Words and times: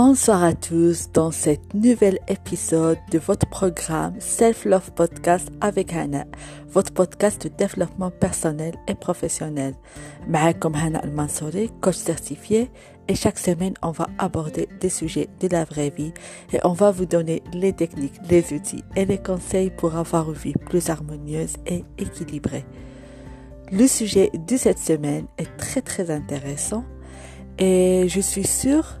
Bonsoir 0.00 0.44
à 0.44 0.52
tous 0.52 1.10
dans 1.10 1.32
cet 1.32 1.74
nouvel 1.74 2.20
épisode 2.28 2.98
de 3.10 3.18
votre 3.18 3.48
programme 3.48 4.14
Self 4.20 4.64
Love 4.64 4.92
Podcast 4.92 5.48
avec 5.60 5.92
Hana, 5.92 6.24
votre 6.68 6.92
podcast 6.92 7.42
de 7.42 7.48
développement 7.48 8.12
personnel 8.12 8.76
et 8.86 8.94
professionnel. 8.94 9.74
comme 10.60 10.76
Hana 10.76 11.00
Al-Mansouri, 11.00 11.72
coach 11.80 11.96
certifié, 11.96 12.70
et 13.08 13.16
chaque 13.16 13.40
semaine 13.40 13.74
on 13.82 13.90
va 13.90 14.06
aborder 14.18 14.68
des 14.80 14.88
sujets 14.88 15.28
de 15.40 15.48
la 15.48 15.64
vraie 15.64 15.90
vie 15.90 16.12
et 16.52 16.60
on 16.62 16.74
va 16.74 16.92
vous 16.92 17.06
donner 17.06 17.42
les 17.52 17.72
techniques, 17.72 18.20
les 18.30 18.52
outils 18.52 18.84
et 18.94 19.04
les 19.04 19.18
conseils 19.18 19.72
pour 19.76 19.96
avoir 19.96 20.28
une 20.28 20.36
vie 20.36 20.54
plus 20.66 20.90
harmonieuse 20.90 21.54
et 21.66 21.84
équilibrée. 21.98 22.66
Le 23.72 23.88
sujet 23.88 24.30
de 24.32 24.56
cette 24.56 24.78
semaine 24.78 25.26
est 25.38 25.56
très 25.56 25.82
très 25.82 26.12
intéressant 26.12 26.84
et 27.58 28.06
je 28.08 28.20
suis 28.20 28.46
sûre 28.46 29.00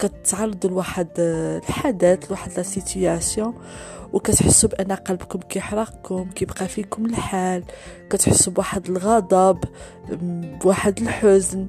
كتعرضوا 0.00 0.70
لواحد 0.70 1.08
الحدث 1.18 2.28
لواحد 2.28 2.50
لا 2.56 2.62
سيتوياسيون 2.62 3.54
وكتحسوا 4.12 4.68
بأن 4.68 4.92
قلبكم 4.92 5.38
كيحرقكم 5.38 6.30
كيبقى 6.34 6.68
فيكم 6.68 7.06
الحال 7.06 7.64
كتحسوا 8.10 8.52
بواحد 8.52 8.88
الغضب 8.88 9.58
بواحد 10.62 10.98
الحزن 11.00 11.66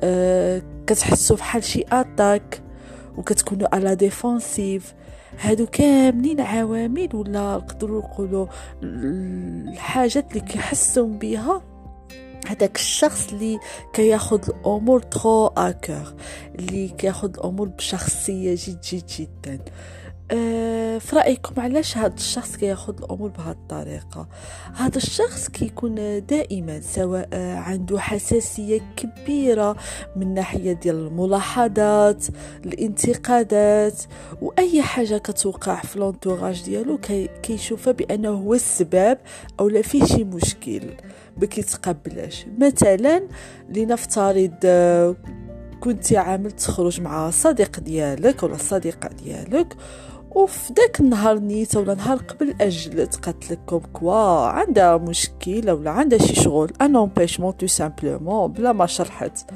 أه 0.00 0.62
كتحسوا 0.86 1.36
بحال 1.36 1.64
شي 1.64 1.84
attaque 1.92 2.62
وكتكونوا 3.16 3.74
على 3.74 3.94
défensive 3.94 4.94
هادو 5.40 5.66
كاملين 5.66 6.40
عوامل 6.40 7.08
ولا 7.14 7.56
نقدروا 7.56 8.02
نقولوا 8.02 8.46
الحاجات 8.82 10.30
اللي 10.30 10.40
كيحسوا 10.40 11.06
بها 11.06 11.62
هذاك 12.48 12.76
الشخص 12.76 13.28
اللي 13.32 13.58
كياخذ 13.92 14.40
الأمور 14.48 15.00
trop 15.00 15.46
à 15.46 15.57
cœur 15.57 16.14
اللي 16.58 16.88
كياخذ 16.88 17.30
الأمور 17.34 17.68
بشخصية 17.68 18.54
جد 18.54 18.80
جد 18.80 19.06
جدا. 19.18 19.58
أه 20.30 20.98
في 20.98 21.16
رأيكم 21.16 21.60
علاش 21.60 21.96
هذا 21.96 22.14
الشخص 22.14 22.56
كياخذ 22.56 22.98
الأمور 22.98 23.28
بهذه 23.28 23.50
الطريقة؟ 23.50 24.28
هذا 24.74 24.96
الشخص 24.96 25.48
كيكون 25.48 26.26
دائما 26.26 26.80
سواء 26.80 27.28
عنده 27.34 27.98
حساسية 28.00 28.80
كبيرة 28.96 29.76
من 30.16 30.34
ناحية 30.34 30.72
ديال 30.72 31.06
الملاحظات 31.06 32.26
الانتقادات 32.66 34.02
واي 34.42 34.82
حاجة 34.82 35.18
كتوقع 35.18 35.80
في 35.80 35.98
لونتوراج 35.98 36.62
ديالو 36.64 36.98
كيشوفها 37.42 37.92
بأنه 37.92 38.28
هو 38.28 38.54
السبب 38.54 39.18
أو 39.60 39.68
لا 39.68 39.82
فيه 39.82 40.04
شي 40.04 40.24
مشكل. 40.24 40.82
ما 41.38 41.46
كيتقبلهاش 41.46 42.46
مثلا 42.58 43.22
لنفترض 43.68 44.54
كنتي 45.80 46.16
عامل 46.16 46.52
تخرج 46.52 47.00
مع 47.00 47.30
صديق 47.30 47.80
ديالك 47.80 48.42
ولا 48.42 48.54
الصديقه 48.54 49.08
ديالك 49.08 49.76
وفي 50.30 50.72
داك 50.72 51.00
النهار 51.00 51.38
نيت 51.38 51.76
ولا 51.76 51.94
نهار 51.94 52.18
قبل 52.18 52.54
اجلت 52.60 53.16
قالت 53.16 53.50
لك 53.50 53.58
comme 53.66 53.82
quoi 53.92 54.46
عندها 54.46 54.96
مشكلة 54.96 55.74
ولا 55.74 55.90
عندها 55.90 56.18
شي 56.18 56.34
شغل 56.34 56.72
un 56.80 56.96
empêchement 56.96 57.56
tout 57.56 57.66
simplement 57.66 58.52
بلا 58.52 58.72
ما 58.72 58.86
شرحت. 58.86 59.50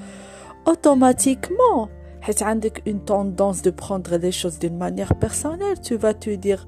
automatiquement 0.69 1.89
حيت 2.21 2.43
عندك 2.43 2.89
une 2.89 3.05
tendance 3.05 3.61
de 3.61 3.71
prendre 3.71 4.17
les 4.17 4.33
choses 4.33 4.57
d'une 4.57 4.79
manière 4.79 5.13
personnelle 5.13 5.77
tu 5.77 5.99
vas 5.99 6.13
te 6.13 6.35
dire 6.35 6.67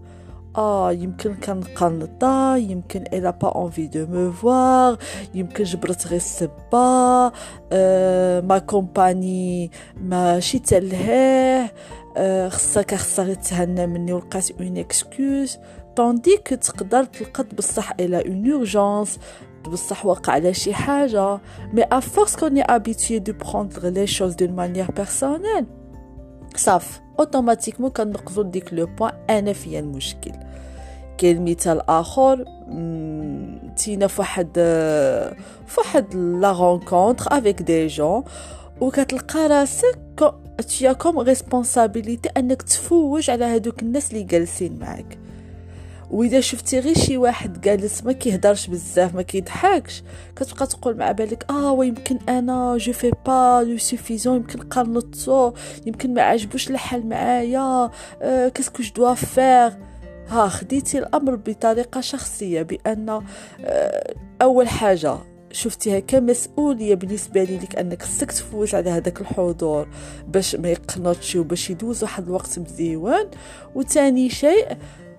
آه 0.56 0.92
يمكن 0.92 1.34
كنقنطا 1.34 2.56
يمكن 2.56 3.02
elle 3.12 3.30
a 3.30 3.39
pas 3.39 3.64
envie 3.64 3.86
de 3.86 4.06
me 4.06 4.32
voir 4.32 4.98
يمكن 5.34 5.64
جبرت 5.64 6.06
غير 6.06 6.16
السبه 6.16 7.32
آه 7.72 8.40
ma 8.40 8.58
compagnie 8.58 9.70
ماشي 10.00 10.58
تلهيه 10.58 11.72
آه 12.16 12.48
خصك 12.48 12.94
خصها 12.94 13.24
غير 13.24 13.34
تهنى 13.34 13.86
مني 13.86 14.12
ولقات 14.12 14.50
une 14.50 14.76
excuse 14.78 15.58
tandis 15.96 16.31
que 16.31 16.48
تقدر 16.48 17.04
تلقى 17.04 17.44
بصح 17.58 17.92
إلى 18.00 18.28
une 18.28 18.52
urgence 18.52 19.18
بصح 19.64 20.06
وقع 20.06 20.32
على 20.32 20.54
شي 20.54 20.74
حاجة. 20.74 21.38
mais 21.72 21.82
à 21.82 22.00
force 22.00 22.36
qu'on 22.36 22.62
est 22.62 23.18
habitué 23.18 23.29
de 23.29 23.32
prendre 23.32 23.88
les 23.88 24.06
choses 24.06 24.34
d'une 24.34 24.52
manière 24.52 24.90
personnelle 24.90 25.66
صافي 26.56 27.00
automatiquement 27.18 27.90
كنقصوا 27.90 28.42
ديك 28.42 28.74
le 28.74 28.86
point 28.86 29.12
أنا 29.30 29.52
فيا 29.52 29.80
المشكل. 29.80 30.32
كاين 31.18 31.44
مثال 31.44 31.90
اخر 31.90 32.44
تينا 33.76 34.06
فواحد 34.06 34.48
فواحد 35.66 36.14
la 36.14 36.52
rencontre 36.52 37.24
avec 37.38 37.62
des 37.62 37.86
gens 37.86 38.22
وكتلقى 38.80 39.46
راسك 39.48 39.98
تيا 40.68 40.92
comme 40.92 41.18
responsabilité 41.18 42.28
أنك 42.36 42.62
تفوج 42.62 43.30
على 43.30 43.44
هادوك 43.44 43.82
الناس 43.82 44.10
اللي 44.10 44.22
جالسين 44.22 44.78
معاك. 44.78 45.18
وإذا 46.10 46.40
شفتي 46.40 46.78
غير 46.78 46.98
شي 46.98 47.16
واحد 47.16 47.60
جالس 47.60 48.04
ما 48.04 48.12
كيهضرش 48.12 48.66
بزاف 48.66 49.14
ما 49.14 49.22
كيضحكش 49.22 50.02
كتبقى 50.36 50.66
تقول 50.66 50.96
مع 50.96 51.12
بالك 51.12 51.44
آه 51.50 51.72
ويمكن 51.72 52.18
أنا 52.28 52.76
je 52.78 52.92
fais 52.92 53.12
pas 53.26 53.62
le 53.68 53.78
suffisant 53.78 54.36
يمكن 54.36 54.58
قنطو 54.60 55.52
يمكن 55.86 56.14
ما 56.14 56.22
عجبوش 56.22 56.70
الحال 56.70 57.08
معايا 57.08 57.90
آه 58.22 58.48
qu'est-ce 58.48 58.74
que 58.74 58.82
je 58.82 58.90
dois 58.96 59.14
faire 59.14 59.72
ها 60.28 60.48
خديتي 60.48 60.98
الأمر 60.98 61.34
بطريقة 61.34 62.00
شخصية 62.00 62.62
بأن 62.62 63.08
آه 63.64 64.14
أول 64.42 64.68
حاجة 64.68 65.18
شفتيها 65.52 65.98
كمسؤولية 65.98 66.94
بالنسبة 66.94 67.44
لي 67.44 67.56
لك 67.56 67.76
أنك 67.76 68.02
خصك 68.02 68.32
تفوج 68.32 68.74
على 68.74 68.90
هذاك 68.90 69.20
الحضور 69.20 69.88
باش 70.28 70.56
ما 70.56 70.68
يقنطش 70.68 71.36
وباش 71.36 71.70
يدوز 71.70 72.02
واحد 72.02 72.24
الوقت 72.26 72.58
مزيوان 72.58 73.30
وتاني 73.74 74.30
شيء 74.30 74.76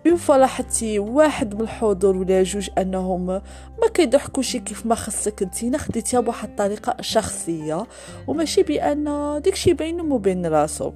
اون 0.07 0.39
لاحظتي 0.39 0.99
واحد 0.99 1.55
من 1.55 1.61
الحضور 1.61 2.17
ولا 2.17 2.43
جوج 2.43 2.69
أنهم 2.77 3.25
ما 3.25 3.87
كيضحكوش 3.93 4.57
كيف 4.57 4.85
ما 4.85 4.95
خصك 4.95 5.41
أنت 5.41 5.75
خديتيها 5.75 6.19
بواحد 6.19 6.49
الطريقة 6.49 6.95
شخصية. 7.01 7.87
وماشي 8.27 8.63
بأن 8.63 9.03
داكشي 9.45 9.73
بينه 9.73 10.13
وبين 10.13 10.45
راسو 10.45 10.91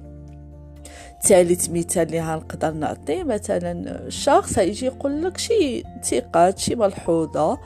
ثالث 1.22 1.70
مثال 1.70 2.02
اللي 2.02 2.20
غنقدر 2.20 2.70
نعطي. 2.70 3.24
مثلا 3.24 4.04
شخص 4.08 4.58
يجي 4.58 4.86
يقول 4.86 5.24
لك 5.24 5.38
شي 5.38 5.84
انتقاد 6.02 6.58
شي 6.58 6.74
ملحوظة. 6.74 7.58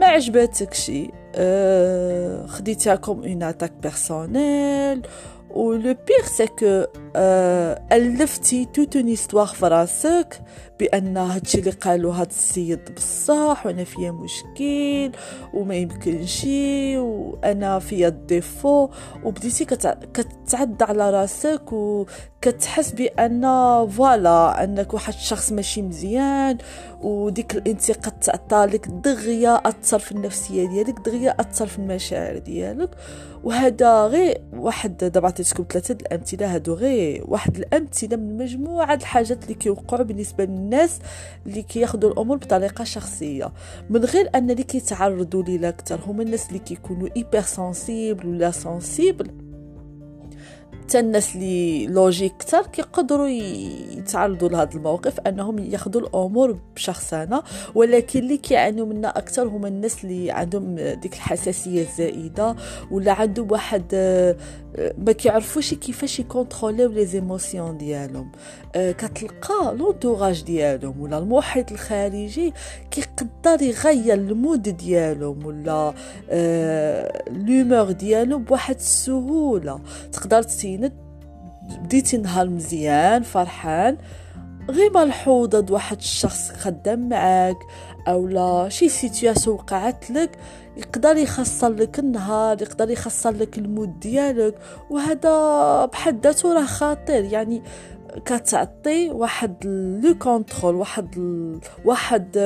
ما 0.00 0.06
عجبتك 0.06 0.74
شي 0.74 1.10
أه 1.34 2.46
خديتها 2.46 2.94
comme 2.94 3.24
une 3.24 3.42
attaque 3.42 3.72
personnelle 3.82 5.02
et 5.50 5.72
le 5.72 5.80
pire 5.80 6.26
c'est 6.26 6.46
que 6.46 6.84
ألفتي 7.92 8.64
toute 8.64 8.96
une 8.96 9.12
histoire 9.12 9.46
في 9.46 9.66
راسك 9.66 10.40
بان 10.80 11.16
هادشي 11.16 11.58
اللي 11.58 11.70
قالو 11.70 12.10
هاد 12.10 12.26
السيد 12.26 12.94
بصح 12.96 13.66
وأنا 13.66 13.84
فيا 13.84 14.10
مشكل 14.10 15.12
وما 15.54 15.74
يمكنش 15.74 16.44
وأنا 16.96 17.78
فيا 17.78 18.08
ال 18.08 18.18
défaut. 18.18 18.88
وبديتي 19.24 19.64
كتعد 19.64 20.82
على 20.82 21.10
راسك 21.10 21.72
وكتحس 22.46 22.92
بأن 22.92 23.42
voilà 23.86 24.64
أنك 24.64 24.94
واحد 24.94 25.14
الشخص 25.14 25.52
ماشي 25.52 25.82
مزيان 25.82 26.58
وديك 27.02 27.54
الانتقاد 27.54 28.12
تعطى 28.20 28.78
دغيا 29.04 29.54
أثر 29.68 29.98
في 29.98 30.12
النفسية 30.12 30.68
ديالك 30.68 30.98
دغيا 31.06 31.40
أثر 31.40 31.66
في 31.66 31.78
المشاعر 31.78 32.38
ديالك. 32.38 32.90
وهذا 33.44 34.06
غير 34.06 34.40
واحد 34.52 34.96
دابا 34.96 35.26
عطيتكم 35.28 35.64
ثلاثة 35.70 35.96
الأمثلة 36.00 36.54
هادو 36.54 36.74
غير 36.74 37.24
واحد 37.28 37.56
الأمثلة 37.56 38.16
من 38.16 38.36
مجموعة 38.36 38.94
الحاجات 38.94 39.42
اللي 39.44 39.54
كيوقعوا 39.54 40.02
بالنسبة 40.02 40.44
للناس 40.44 40.98
اللي 41.46 41.62
كياخذوا 41.62 42.10
الأمور 42.10 42.36
بطريقة 42.36 42.84
شخصية. 42.84 43.52
من 43.90 44.04
غير 44.04 44.30
ان 44.34 44.50
اللي 44.50 44.62
كيتعرضوا 44.62 45.42
ليها 45.42 45.68
أكثر 45.68 46.00
هما 46.06 46.22
الناس 46.22 46.48
اللي 46.48 46.58
كيكونوا 46.58 47.08
hypersensibles 47.16 48.26
ولا 48.26 48.50
sensibles 48.50 49.51
حتى 50.92 51.00
الناس 51.00 51.34
اللي 51.34 51.86
لوجيك 51.86 52.32
كتر 52.38 52.66
كيقدروا 52.66 53.28
يتعرضوا 53.28 54.48
لهذا 54.48 54.74
الموقف 54.74 55.20
أنهم 55.20 55.58
ياخذوا 55.58 56.00
الأمور 56.02 56.58
بشخصنه 56.76 57.42
ولكن 57.74 58.18
اللي 58.18 58.36
كيعانوا 58.36 58.86
منها 58.86 59.10
أكثر 59.10 59.48
هما 59.48 59.68
الناس 59.68 60.04
اللي 60.04 60.30
عندهم 60.30 60.74
ديك 60.76 61.14
الحساسية 61.14 61.82
الزائدة 61.82 62.56
ولا 62.90 63.12
عندهم 63.12 63.52
واحد 63.52 63.84
ما 64.98 65.12
كيعرفوش 65.12 65.74
كيفاش 65.74 66.20
يكونتروليو 66.20 66.88
les 66.88 67.06
émotions 67.06 67.78
ديالهم 67.78 68.32
كتلقى 68.74 69.74
l'entourage 69.76 70.42
ديالهم 70.42 71.00
ولا 71.00 71.18
المحيط 71.18 71.72
الخارجي 71.72 72.52
كيقدر 72.90 73.62
يغير 73.62 74.14
ال 74.14 74.21
humeur 74.21 74.62
ديالهم 74.62 75.46
ولا 75.46 75.94
l'humeur 77.30 77.92
ديالهم 77.92 78.44
بواحد 78.44 78.74
السهوله 78.74 79.80
تقدر 80.12 80.42
تسيند 80.42 80.92
بديتي 81.84 82.16
نهار 82.16 82.48
مزيان 82.48 83.22
فرحان 83.22 83.98
غير 84.70 84.90
ملحوظه 84.94 85.66
واحد 85.70 85.96
الشخص 85.96 86.50
خدام 86.50 87.08
معاك 87.08 87.56
أو 88.08 88.26
لا 88.26 88.68
شي 88.68 88.88
situation 88.88 89.56
وقعت 89.56 90.10
لك 90.10 90.38
يقدر 90.76 91.16
يخسر 91.16 91.68
لك 91.68 91.98
النهار 91.98 92.62
يقدر 92.62 92.90
يخسر 92.90 93.30
لك 93.30 93.58
ال 93.58 93.66
mood 93.66 94.00
ديالك 94.00 94.54
وهذا 94.90 95.84
بحد 95.84 96.26
ذاته 96.26 96.54
راه 96.54 96.64
خطير. 96.64 97.24
يعني 97.24 97.62
كتعطي 98.24 99.10
واحد 99.10 99.66
le 100.04 100.18
contrôle 100.18 100.74
واحد 100.74 101.14
ال... 101.16 101.60
واحد 101.84 102.38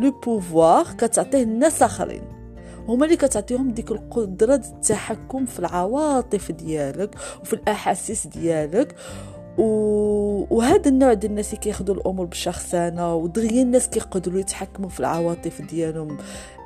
le 0.00 0.10
pouvoir 0.24 0.86
كتعطيه 0.98 1.42
الناس 1.42 1.82
آخرين. 1.82 2.22
هما 2.88 3.04
اللي 3.04 3.16
كتعطيهم 3.16 3.70
ديك 3.70 3.90
القدرة 3.90 4.54
التحكم 4.54 5.46
في 5.46 5.58
العواطف 5.58 6.52
ديالك 6.52 7.14
وفي 7.42 7.52
الأحاسيس 7.52 8.26
ديالك. 8.26 8.94
و... 9.58 9.64
وهذا 10.50 10.88
النوع 10.88 11.12
ديال 11.12 11.30
الناس 11.30 11.48
اللي 11.48 11.60
كياخذوا 11.60 11.94
الأمور 11.94 12.26
بشخصانة 12.26 13.14
ودغيا 13.14 13.62
الناس 13.62 13.88
كيقدروا 13.88 14.40
يتحكموا 14.40 14.88
في 14.88 15.00
العواطف 15.00 15.62
ديالهم 15.62 16.18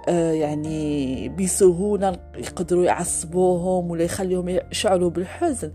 آه 0.08 0.32
يعني 0.32 1.28
بسهولة 1.28 2.16
يقدروا 2.36 2.84
يعصبوهم 2.84 3.90
ولا 3.90 4.04
يخليهم 4.04 4.48
يشعروا 4.48 5.10
بالحزن. 5.10 5.72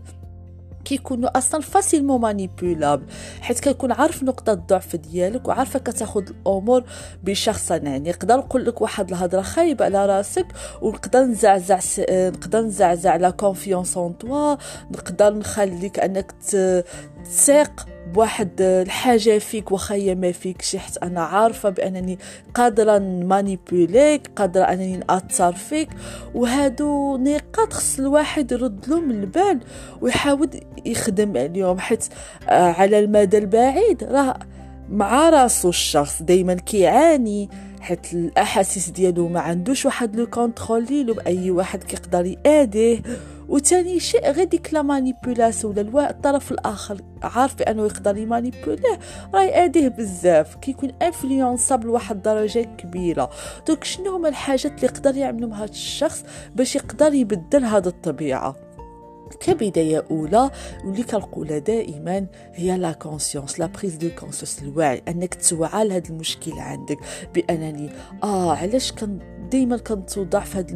كيكونوا 0.84 1.38
أصلا 1.38 1.60
facilement 1.60 2.20
manipulable 2.20 3.04
حيت 3.40 3.60
كيكون 3.60 3.92
عارف 3.92 4.22
نقطة 4.22 4.52
الضعف 4.52 4.96
ديالك 4.96 5.48
وعارفة 5.48 5.78
كتاخذ 5.78 6.22
الأمور 6.28 6.84
بشخصانة 7.24 7.76
يعني 7.76 8.10
نقدر 8.10 8.36
نقول 8.36 8.64
لك 8.64 8.80
واحد 8.80 9.08
الهضرة 9.10 9.42
خايبة 9.42 9.84
على 9.84 10.06
راسك 10.06 10.46
ونقدر 10.82 11.20
نزعزع. 11.24 11.78
نقدر 12.10 12.60
نزعزع 12.60 13.16
la 13.16 13.30
confiance 13.30 13.96
en 13.96 14.18
toi 14.18 14.56
نقدر 14.90 15.34
نخليك 15.34 15.98
أنك 15.98 16.32
تثق 16.32 17.86
بواحد 18.12 18.60
الحاجة 18.60 19.38
فيك 19.38 19.72
واخا 19.72 19.94
هي 19.94 20.14
ما 20.14 20.32
فيكش 20.32 20.76
حيت 20.76 20.96
أنا 21.02 21.20
عارفة 21.22 21.68
بأنني 21.68 22.18
قادرة 22.54 22.98
ن 22.98 23.10
manipuler 23.10 24.18
ك 24.18 24.30
قادرة 24.36 24.62
أنني 24.64 24.96
نأثر 24.96 25.52
فيك. 25.52 25.88
وهادو 26.34 27.16
نقاط 27.16 27.72
خص 27.72 27.98
الواحد 27.98 28.52
يرد 28.52 28.88
لهم 28.88 29.10
البال 29.10 29.60
ويحاول 30.00 30.50
يخدم 30.86 31.36
عليهم 31.36 31.78
حيت 31.78 32.04
آه، 32.48 32.72
على 32.72 32.98
المدى 32.98 33.38
البعيد 33.38 34.04
راه 34.04 34.38
مع 34.88 35.28
راسو 35.28 35.68
الشخص 35.68 36.22
دايما 36.22 36.54
كيعاني. 36.54 37.48
حيت 37.80 38.12
الأحاسيس 38.12 38.90
ديالو 38.90 39.28
ما 39.28 39.40
عندوش 39.40 39.86
واحد 39.86 40.16
le 40.16 40.26
contrôle 40.26 40.86
ليلو 40.90 41.14
بأي 41.14 41.50
واحد 41.50 41.84
كيقدر 41.84 42.26
يأذيه. 42.46 43.02
وثاني 43.52 44.00
شيء 44.00 44.30
غير 44.30 44.44
ديك 44.44 44.74
la 44.74 44.82
manipulation 44.82 45.78
ولا 45.78 46.10
الطرف 46.10 46.52
الآخر 46.52 47.00
عارف 47.22 47.54
بأنه 47.54 47.84
يقدر 47.84 48.16
ي 48.16 48.23
manipuler 48.23 48.84
يه 48.84 48.98
راه 49.34 49.42
يأذيه 49.42 49.88
بزاف. 49.88 50.54
كيكون 50.54 50.90
influençable 51.02 51.86
لواحد 51.86 52.16
الدرجة 52.16 52.68
كبيرة. 52.78 53.30
donc 53.68 53.84
شنو 53.84 54.16
هما 54.16 54.28
الحاجات 54.28 54.72
اللي 54.72 54.86
يقدر 54.86 55.16
يعملهم 55.16 55.52
هذا 55.52 55.70
الشخص 55.70 56.24
باش 56.54 56.76
يقدر 56.76 57.14
يبدل 57.14 57.64
هذه 57.64 57.86
الطبيعة؟ 57.86 58.56
كبداية 59.40 60.04
أولى 60.10 60.50
واللي 60.84 61.02
كنقولها 61.02 61.58
دائما 61.58 62.26
هي 62.54 62.78
la 62.78 62.92
conscience, 62.92 63.60
la 63.60 63.66
prise 63.66 63.94
de 63.94 64.08
conscience 64.18 64.62
الوعي. 64.62 65.02
أنك 65.08 65.34
توعى 65.34 65.88
لهذا 65.88 66.08
المشكل 66.10 66.52
عندك 66.52 66.98
بأنني 67.34 67.90
آه 68.24 68.52
علاش 68.56 68.92
كان 68.92 69.18
دائما 69.52 69.76
كنتوضع 69.76 70.40
في 70.40 70.58
هاد 70.58 70.70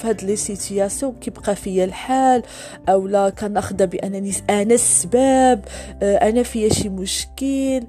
في 0.00 0.08
هاد 0.08 0.24
les 0.24 0.36
situations 0.36 1.12
كيبقى 1.20 1.56
فيا 1.56 1.84
الحال 1.84 2.42
أو 2.88 3.06
لا 3.06 3.30
كناخذها 3.30 3.86
بأنني 3.86 4.32
أنا 4.50 4.74
السبب 4.74 5.60
آه، 6.02 6.16
أنا 6.28 6.42
فيا 6.42 6.68
شي 6.68 6.88
مشكل. 6.88 7.82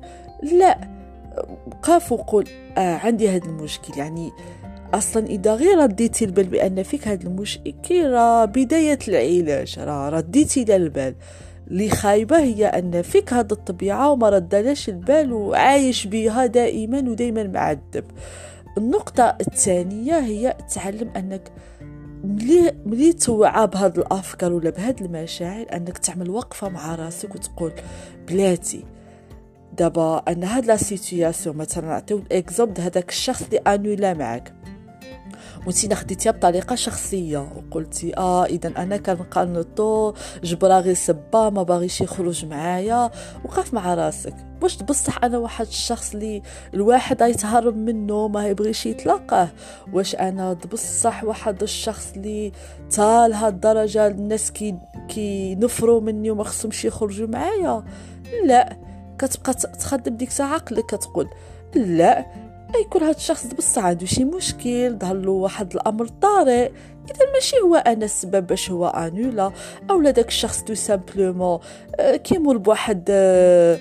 لا 0.43 0.77
قاف 1.81 2.11
وقول 2.11 2.47
آه 2.77 2.95
عندي 2.95 3.29
هذا 3.29 3.45
المشكل. 3.45 3.97
يعني 3.97 4.31
أصلا 4.93 5.25
إذا 5.25 5.55
غير 5.55 5.77
رديتي 5.77 6.25
البال 6.25 6.47
بأن 6.47 6.83
فيك 6.83 7.07
هذا 7.07 7.23
المشكل 7.27 8.09
راه 8.09 8.45
بداية 8.45 8.99
العلاج 9.07 9.79
راه 9.79 10.09
رديتي 10.09 10.65
للبال 10.65 11.15
اللي 11.67 11.89
خايبة 11.89 12.39
هي 12.39 12.65
أن 12.65 13.01
فيك 13.01 13.33
هذه 13.33 13.51
الطبيعة 13.51 14.11
وما 14.11 14.29
ردلاش 14.29 14.89
البال 14.89 15.33
وعايش 15.33 16.07
بها 16.07 16.45
دائما 16.45 16.99
ودائما 17.09 17.43
معذب 17.43 18.03
النقطة 18.77 19.37
الثانية 19.41 20.19
هي 20.19 20.57
تعلم 20.75 21.09
أنك 21.17 21.51
ملي 22.23 22.73
ملي 22.85 23.13
توعى 23.13 23.67
بهاد 23.67 23.97
الأفكار 23.97 24.53
ولا 24.53 24.69
بهاد 24.69 25.01
المشاعر 25.01 25.65
أنك 25.73 25.97
تعمل 25.97 26.29
وقفة 26.29 26.69
مع 26.69 26.95
راسك 26.95 27.35
وتقول 27.35 27.71
بلاتي 28.27 28.85
دابا 29.77 30.17
أن 30.17 30.43
هاد 30.43 30.65
la 30.65 30.77
situation 30.77 31.57
مثلا 31.57 31.87
نعطيو 31.87 32.17
ال 32.17 32.25
exemple 32.25 32.81
هذاك 32.81 33.09
الشخص 33.09 33.43
اللي 33.43 33.57
annula 33.57 34.13
معك 34.13 34.53
وانتي 35.65 35.95
خديتيها 35.95 36.31
بطريقة 36.31 36.75
شخصية 36.75 37.37
وقلتي 37.37 38.17
آه 38.17 38.45
إذا 38.45 38.69
أنا 38.77 38.97
كنقنطو 38.97 40.13
جبر 40.43 40.79
غير 40.79 40.93
سبة 40.93 41.49
ما 41.49 41.63
باغيش 41.63 42.01
يخرج 42.01 42.45
معايا. 42.45 43.11
وقف 43.45 43.73
مع 43.73 43.93
راسك. 43.93 44.33
واش 44.61 44.83
بصح 44.83 45.23
أنا 45.23 45.37
واحد 45.37 45.67
الشخص 45.67 46.13
اللي 46.13 46.41
الواحد 46.73 47.21
يتهرب 47.21 47.77
منه 47.77 48.27
ما 48.27 48.47
يبغيش 48.47 48.85
يتلاقاه؟ 48.85 49.49
واش 49.93 50.15
أنا 50.15 50.53
بصح 50.73 51.23
واحد 51.23 51.63
الشخص 51.63 52.11
اللي 52.15 52.51
تا 52.91 53.27
لهاد 53.27 53.53
الدرجة 53.53 54.07
الناس 54.07 54.51
كي 54.51 54.75
كينفروا 55.09 56.01
مني 56.01 56.31
وما 56.31 56.43
خصهمش 56.43 56.85
يخرجوا 56.85 57.27
معايا؟ 57.27 57.83
لا. 58.45 58.77
كتبقى 59.19 59.53
تخدم 59.53 60.17
ديك 60.17 60.29
الساعة 60.29 60.53
عقلك 60.53 60.85
كتقول 60.85 61.29
لا. 61.75 62.25
يكون 62.79 63.03
هذا 63.03 63.11
الشخص 63.17 63.45
بصح 63.45 63.85
عنده 63.85 64.05
شي 64.05 64.23
مشكل 64.23 64.97
ظهر 64.99 65.15
له 65.15 65.31
واحد 65.31 65.73
الأمر 65.73 66.07
طارئ 66.07 66.71
إذا 67.15 67.31
ماشي 67.33 67.55
هو 67.59 67.75
أنا 67.75 68.05
السبب 68.05 68.47
باش 68.47 68.71
هو 68.71 68.87
annula 68.87 69.51
أو 69.89 70.01
داك 70.01 70.27
الشخص 70.27 70.63
tout 70.63 70.73
simplement 70.73 71.59
آه، 71.99 72.15
كيمر 72.15 72.57
بواحد 72.57 73.05
آه، 73.09 73.79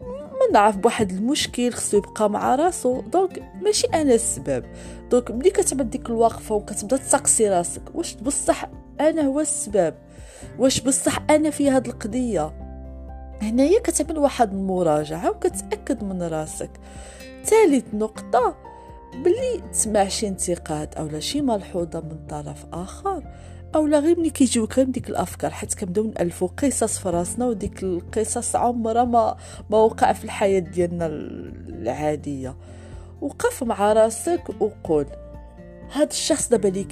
ما 0.00 0.52
نعرف 0.52 0.76
بواحد 0.76 1.10
المشكل 1.10 1.72
خصو 1.72 1.96
يبقى 1.96 2.30
مع 2.30 2.54
راسو. 2.54 3.00
donc 3.00 3.42
ماشي 3.62 3.86
أنا 3.86 4.14
السبب. 4.14 4.64
donc 5.10 5.30
ملي 5.30 5.50
كتعمل 5.50 5.90
ديك 5.90 6.10
الوقفه 6.10 6.54
وكتبدا 6.54 6.96
تسقسي 6.96 7.48
راسك 7.48 7.82
واش 7.94 8.14
بصح 8.14 8.68
أنا 9.00 9.22
هو 9.22 9.40
السبب؟ 9.40 9.94
واش 10.58 10.80
بصح 10.80 11.18
أنا 11.30 11.50
في 11.50 11.70
هاد 11.70 11.86
القضية؟ 11.86 12.61
هنايا 13.42 13.80
كتعمل 13.80 14.18
واحد 14.18 14.52
المراجعة 14.52 15.30
وكتأكد 15.30 16.04
من 16.04 16.22
راسك. 16.22 16.70
ثالث 17.44 17.94
نقطة 17.94 18.56
بلي 19.24 19.62
تسمع 19.72 20.08
شي 20.08 20.28
انتقاد 20.28 20.94
أو 20.94 21.20
شي 21.20 21.40
ملحوظة 21.40 22.00
من 22.00 22.26
طرف 22.28 22.66
آخر 22.72 23.22
أو 23.74 23.86
لا 23.86 23.98
غير 23.98 24.18
ملي 24.18 24.30
كيجيوك 24.30 24.74
غير 24.78 24.86
ديك 24.86 25.10
الأفكار 25.10 25.50
حيت 25.50 25.74
كنبداو 25.74 26.04
نالفوا 26.04 26.48
قصص 26.48 26.98
في 26.98 27.08
راسنا 27.08 27.46
وديك 27.46 27.82
القصص 27.82 28.56
عمرها 28.56 29.04
ما 29.04 29.36
ما 29.70 29.78
وقع 29.78 30.12
في 30.12 30.24
الحياة 30.24 30.58
ديالنا 30.60 31.06
العادية. 31.06 32.56
وقف 33.20 33.62
مع 33.62 33.92
راسك 33.92 34.42
وقول 34.60 35.06
هاد 35.94 36.10
الشخص 36.10 36.48
دابا 36.48 36.68
اللي 36.68 36.84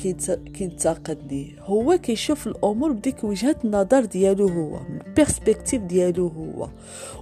كينتقدني 0.54 1.56
هو 1.60 1.98
كيشوف 1.98 2.46
الأمور 2.46 2.92
بديك 2.92 3.24
وجهة 3.24 3.56
النظر 3.64 4.04
ديالو 4.04 4.48
هو 4.48 4.80
من 4.88 5.00
ال 5.06 5.12
perspective 5.12 5.82
ديالو 5.82 6.26
هو. 6.26 6.68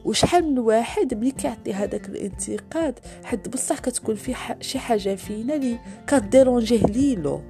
وشحال 0.05 0.45
من 0.45 0.59
واحد 0.59 1.15
ملي 1.15 1.31
كيعطي 1.31 1.75
هذاك 1.75 2.09
الانتقاد 2.09 2.99
حد 3.25 3.51
بصح 3.51 3.79
كتكون 3.79 4.15
في 4.15 4.35
شي 4.61 4.79
حاجة 4.79 5.15
فينا 5.15 5.55
اللي 5.55 5.79
ك 6.09 6.15
déranger 6.15 6.69
يه 6.69 6.83
ليلو. 6.83 7.41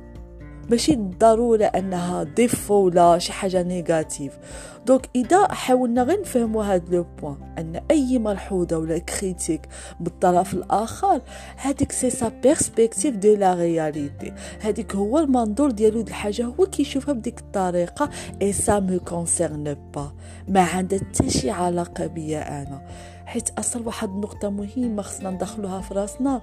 ماشي 0.70 0.94
ضرورة 0.96 1.64
أنها 1.64 2.22
défaut 2.22 2.74
ولا 2.74 3.18
شي 3.18 3.32
حاجة 3.32 3.62
négative. 3.62 4.38
donc 4.86 5.08
إذا 5.16 5.52
حاولنا 5.52 6.02
غير 6.02 6.20
نفهموا 6.20 6.64
هاد 6.64 6.94
le 6.94 7.06
point 7.22 7.36
أن 7.58 7.80
أي 7.90 8.18
ملحوظة 8.18 8.78
ولا 8.78 8.98
critique 8.98 9.68
بالطرف 10.00 10.54
الآخر 10.54 11.20
هذيك 11.56 11.92
c'est 11.92 12.10
sa 12.10 12.28
perspective 12.28 13.16
de 13.16 13.34
la 13.34 13.54
réalité 13.54 14.32
هذيك 14.60 14.94
هو 14.94 15.18
المنظور 15.18 15.70
ديالو 15.70 16.00
الحاجة 16.00 16.44
هو 16.44 16.66
كيشوفها 16.66 17.14
بديك 17.14 17.38
الطريقة 17.38 18.10
et 18.42 18.52
ça 18.52 18.80
me 18.80 18.98
concerne 18.98 19.76
pas 19.94 20.12
ما 20.48 20.60
عندها 20.60 20.98
حتى 20.98 21.30
شي 21.30 21.50
علاقة 21.50 22.06
بيا 22.06 22.62
أنا. 22.62 22.82
حيت 23.26 23.50
أصل 23.58 23.86
واحد 23.86 24.08
النقطة 24.08 24.50
مهمة 24.50 25.02
خصنا 25.02 25.30
ندخلوها 25.30 25.80
في 25.80 25.94
راسنا. 25.94 26.40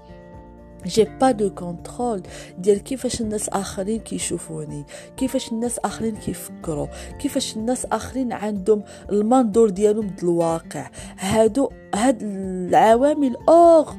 j'ai 0.86 1.08
pas 1.22 1.32
de 1.32 1.50
contrôle 1.50 2.22
ديال 2.58 2.84
كيفاش 2.84 3.22
الناس 3.22 3.50
اخرين 3.50 4.00
كيشوفوني 4.00 4.86
كيفاش 5.18 5.52
الناس 5.52 5.80
اخرين 5.80 6.16
كيفكروا 6.16 6.88
كيفاش 7.20 7.56
الناس 7.56 7.86
اخرين 7.86 8.34
عندهم 8.34 8.84
المنظور 9.10 9.70
ديالهم 9.70 10.16
الواقع. 10.24 10.90
هادو 11.20 11.70
هاد 11.96 12.18
العوامل 12.22 13.36
hors 13.50 13.94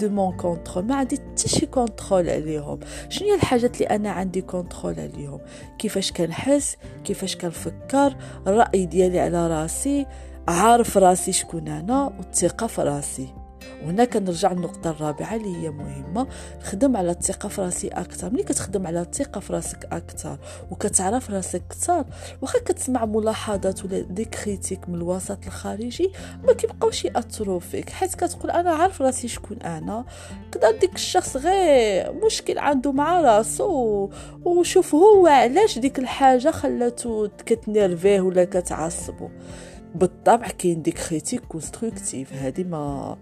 de 0.00 0.08
mon 0.08 0.36
contrôle 0.36 0.84
ما 0.84 0.94
عندي 0.94 1.16
حتى 1.16 1.48
شي 1.48 1.66
contrôle 1.66 2.30
عليهم. 2.30 2.80
شنو 3.08 3.28
هي 3.28 3.34
الحاجات 3.34 3.74
اللي 3.74 3.86
أنا 3.86 4.10
عندي 4.10 4.42
contrôle 4.42 5.00
عليهم؟ 5.00 5.40
كيفاش 5.78 6.12
كنحس؟ 6.12 6.76
كيفاش 7.04 7.36
كنفكر؟ 7.36 8.16
الراي 8.46 8.86
ديالي 8.86 9.20
على 9.20 9.48
راسي. 9.48 10.06
عارف 10.48 10.98
راسي 10.98 11.32
شكون 11.32 11.68
أنا؟ 11.68 12.12
والثقة 12.18 12.66
في 12.66 12.82
راسي. 12.82 13.39
وهنا 13.84 14.04
كنرجع 14.04 14.52
للنقطة 14.52 14.90
الرابعة 14.90 15.34
اللي 15.36 15.56
هي 15.56 15.70
مهمة. 15.70 16.26
خدم 16.62 16.96
على 16.96 17.10
الثقة 17.10 17.48
في 17.48 17.60
راسي 17.60 17.88
أكثر. 17.88 18.30
ملي 18.30 18.42
كتخدم 18.42 18.86
على 18.86 19.00
الثقة 19.00 19.40
في 19.40 19.52
راسك 19.52 19.88
أكثر 19.92 20.38
وكتعرف 20.70 21.30
راسك 21.30 21.62
أكثر 21.70 22.04
واخا 22.42 22.58
كتسمع 22.58 23.04
ملاحظات 23.04 23.84
ولا 23.84 24.00
des 24.00 24.24
critiques 24.24 24.88
من 24.88 24.94
الوسط 24.94 25.46
الخارجي 25.46 26.12
ما 26.46 26.52
كيبقاوش 26.52 27.04
يأثروا 27.04 27.60
فيك. 27.60 27.90
حيت 27.90 28.14
كتقول 28.14 28.50
أنا 28.50 28.70
عارف 28.70 29.02
راسي 29.02 29.28
شكون 29.28 29.56
أنا. 29.56 30.04
كدا 30.52 30.70
ديك 30.70 30.94
الشخص 30.94 31.36
غير 31.36 32.12
مشكل 32.24 32.58
عنده 32.58 32.92
مع 32.92 33.20
راسو. 33.20 34.10
وشوف 34.44 34.94
هو 34.94 35.26
علاش 35.26 35.78
ديك 35.78 35.98
الحاجة 35.98 36.50
خلاتو 36.50 37.28
كت 37.46 37.59
énerver 37.59 38.06
يه 38.06 38.20
ولا 38.20 38.44
كتعصبو. 38.44 39.28
بالطبع 39.94 40.48
كاين 40.48 40.82
des 40.82 40.98
critiques 41.08 41.40
constructives. 41.40 42.32
هذه 42.32 42.64
ما 42.64 43.16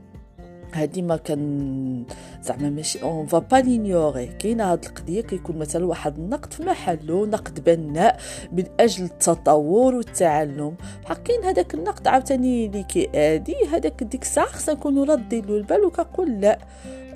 هادي 0.75 1.03
ما 1.03 1.17
كان 1.17 2.05
زعما 2.43 2.71
ماشي 2.71 3.03
on 3.03 3.27
va 3.27 3.38
pas 3.38 3.57
l'ignorer 3.57 4.27
كاينة 4.27 4.73
هاد 4.73 4.85
القضية 4.85 5.21
كيكون 5.21 5.59
مثلا 5.59 5.87
واحد 5.87 6.19
النقد 6.19 6.53
في 6.53 6.63
محله 6.63 7.27
نقد 7.27 7.65
بناء 7.65 8.19
من 8.53 8.65
أجل 8.81 9.05
التطور 9.05 9.95
والتعلم. 9.95 10.75
بحال 11.05 11.23
كاين 11.23 11.45
هذاك 11.45 11.75
النقد 11.75 12.09
عاوتاني 12.09 12.67
اللي 12.67 12.83
كيأذي 12.83 13.55
هذاك 13.73 14.03
ديك 14.03 14.23
الساعة 14.23 14.47
خصنا 14.47 14.75
نكونوا 14.75 15.05
رادين 15.05 15.45
له 15.45 15.57
البال 15.57 15.85
وكنقول 15.85 16.41
لا. 16.41 16.59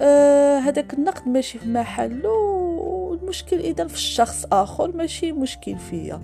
آه 0.00 0.74
النقد 0.92 1.28
ماشي 1.28 1.58
في 1.58 1.68
محله 1.68 3.18
المشكل 3.22 3.60
اذا 3.60 3.86
في 3.86 3.94
الشخص 3.94 4.46
آخر 4.52 4.96
ماشي 4.96 5.32
مشكل 5.32 5.78
فيا. 5.78 6.20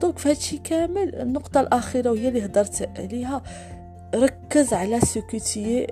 donc 0.00 0.18
في 0.18 0.30
هادشي 0.30 0.58
كامل 0.58 1.14
النقطة 1.14 1.60
الأخيرة 1.60 2.10
وهي 2.10 2.28
اللي 2.28 2.44
هضرت 2.44 2.88
عليها. 2.98 3.42
ركز 4.14 4.72
على 4.72 5.00
ce 5.00 5.25
que 5.25 5.61
tu 5.61 5.86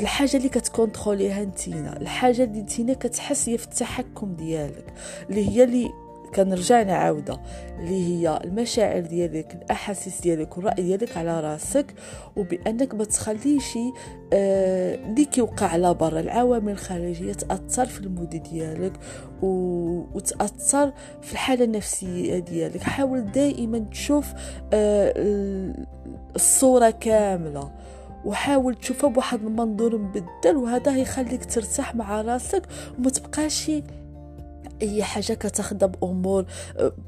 الحاجة 0.00 0.36
اللي 0.36 0.48
كتكونتروليها 0.48 1.44
نتينا 1.44 1.96
الحاجة 1.96 2.44
اللي 2.44 2.60
نتينا 2.60 2.94
كتحس 2.94 3.48
هي 3.48 3.58
في 3.58 3.64
التحكم 3.64 4.34
ديالك 4.34 4.84
اللي 5.30 5.48
هي 5.48 5.64
اللي 5.64 5.90
كنرجع 6.34 6.82
نعاودها 6.82 7.40
اللي 7.78 8.04
هي 8.06 8.40
المشاعر 8.44 9.00
ديالك 9.00 9.54
الأحاسيس 9.54 10.20
ديالك 10.20 10.56
والرأي 10.56 10.82
ديالك 10.82 11.16
على 11.16 11.40
راسك 11.40 11.94
وبأنك 12.36 12.94
ما 12.94 13.04
تخليش 13.04 13.78
آه 14.32 14.94
اللي 14.94 15.24
كيوقع 15.24 15.66
على 15.66 15.94
برا 15.94 16.20
العوامل 16.20 16.72
الخارجية 16.72 17.32
تأثر 17.32 17.86
في 17.86 18.00
المود 18.00 18.28
ديالك 18.30 18.92
و... 19.42 19.46
وتأثر 20.14 20.92
في 21.22 21.32
الحالة 21.32 21.64
النفسية 21.64 22.38
ديالك. 22.38 22.82
حاول 22.82 23.32
دائما 23.32 23.78
تشوف 23.78 24.26
آه 24.72 25.74
الصورة 26.36 26.90
كاملة 26.90 27.70
وحاول 28.24 28.74
تشوفها 28.74 29.10
بواحد 29.10 29.42
المنظور 29.42 29.98
مبدل 29.98 30.56
وهذا 30.56 30.96
يخليك 30.96 31.44
ترتاح 31.44 31.94
مع 31.94 32.20
راسك 32.22 32.62
وما 32.98 33.10
تبقاش 33.10 33.70
إي 34.82 35.02
حاجة 35.02 35.32
كتاخذها 35.32 35.86
بامور 35.86 36.44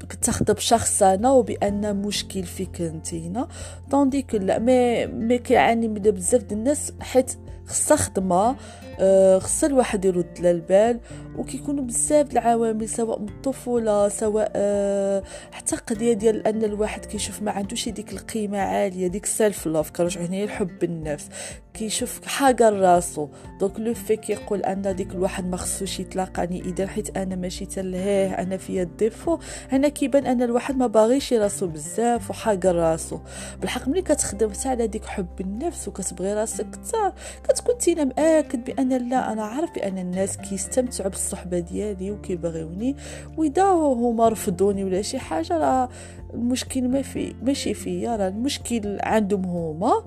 كتاخذها 0.09 0.53
بشخصنه 0.53 1.33
وبأن 1.33 2.01
مشكل 2.01 2.43
فيك 2.43 2.81
انتينا 2.81 3.47
tandis 3.91 4.20
que 4.20 4.35
لا 4.35 4.59
mais 4.59 5.05
mais 5.05 5.37
كيعاني 5.37 5.87
من 5.87 5.93
بزاف 5.93 6.43
ديال 6.43 6.59
الناس 6.59 6.93
حيت 7.01 7.31
خصها 7.65 7.97
خدمة 7.97 8.55
آه، 8.99 9.39
خص 9.39 9.63
الواحد 9.63 10.05
يرد 10.05 10.39
للبال 10.39 10.99
وكيكونوا 11.37 11.83
بزاف 11.83 12.31
العوامل 12.31 12.89
سواء 12.89 13.19
من 13.19 13.29
الطفولة 13.29 14.09
سواء 14.09 14.51
أه 14.55 15.23
حتى 15.51 15.75
قضيه 15.75 16.13
ديال 16.13 16.47
أن 16.47 16.63
الواحد 16.63 17.05
كيشوف 17.05 17.41
ما 17.41 17.51
عندوش 17.51 17.89
ديك 17.89 18.13
القيمة 18.13 18.57
عالية 18.57 19.07
ديك 19.07 19.25
self 19.25 19.67
love 19.67 19.91
كنرجعوا 19.91 20.25
هنا 20.25 20.43
الحب 20.43 20.83
النفس. 20.83 21.29
كيشوف 21.73 22.25
حاجة 22.25 22.69
راسو 22.69 23.27
donc 23.59 23.79
le 23.79 23.93
fait 23.93 24.15
كيقول 24.15 24.59
أن 24.63 24.95
ديك 24.95 25.11
الواحد 25.11 25.45
ما 25.45 25.57
خصوش 25.57 25.99
يتلاقاني 25.99 26.61
إذا 26.61 26.87
حيت 26.87 27.17
أنا 27.17 27.35
ماشي 27.35 27.65
تلهيه 27.65 28.33
أنا 28.33 28.57
فيا 28.57 28.83
ال 28.83 28.91
défaut 28.91 29.37
هنا 29.71 29.89
كيبان 29.89 30.25
أن 30.25 30.41
الواحد 30.41 30.77
ما 30.77 30.87
باغيش 30.87 31.33
راسو 31.33 31.67
بزاف 31.67 32.29
وحاجة 32.29 32.71
راسو 32.71 33.19
بالحق 33.61 33.87
ملي 33.87 34.01
كتخدم 34.01 34.49
حتى 34.49 34.69
على 34.69 34.87
ديك 34.87 35.05
حب 35.05 35.41
النفس 35.41 35.87
وكتبغي 35.87 36.33
راسك 36.33 36.69
كثر 36.69 37.13
كتكون 37.43 37.77
تينا 37.77 38.03
مأكد 38.03 38.63
بأن 38.63 39.09
لا 39.09 39.31
أنا 39.33 39.43
عارف 39.43 39.75
بأن 39.75 39.97
الناس 39.97 40.37
كيستمتعوا 40.37 41.09
بالصحبة 41.09 41.59
ديالي 41.59 42.11
وكيبغيوني 42.11 42.95
وإذا 43.37 43.63
هما 43.71 44.29
رفضوني 44.29 44.83
ولا 44.83 45.01
شي 45.01 45.19
حاجة 45.19 45.57
راه 45.57 45.89
المشكل 46.33 46.87
ما 46.87 47.01
في 47.01 47.35
ماشي 47.43 47.73
فيا 47.73 48.15
راه 48.15 48.27
المشكل 48.27 48.97
عندهم 49.01 49.45
هما 49.45 50.03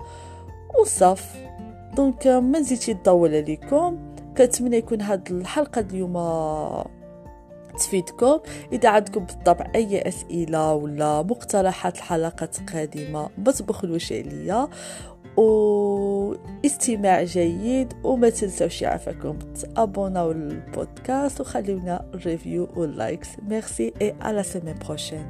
وصافي 0.79 1.35
donc 1.95 2.27
ما 2.27 2.59
نزيدش 2.59 2.89
نطول 2.89 3.35
عليكم. 3.35 3.97
كنتمنى 4.37 4.77
يكون 4.77 5.01
هاد 5.01 5.31
الحلقة 5.31 5.81
اليوم 5.81 6.13
تفيدكم. 7.79 8.39
إذا 8.71 8.89
عندكم 8.89 9.25
بالطبع 9.25 9.71
أي 9.75 10.01
أسئلة 10.07 10.73
ولا 10.73 11.21
مقترحات 11.21 11.97
الحلقات 11.97 12.59
القادمة 12.59 13.29
ما 13.37 13.51
تبخلوش 13.51 14.13
عليا. 14.13 14.67
واستماع 15.37 17.23
جيد 17.23 17.93
وما 18.03 18.29
تنسوش 18.29 18.81
يعفاكم 18.81 19.39
تابوناو 19.39 20.31
البودكاست 20.31 21.41
وخليونا 21.41 22.11
review 22.25 22.69
و 22.75 22.84
likes 22.84 23.27
merci 23.49 23.93
et 24.01 24.15
à 24.21 24.28
la 24.28 24.43
semaine 24.43 24.75
prochaine 24.87 25.25